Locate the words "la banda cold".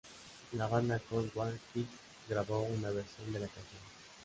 0.53-1.29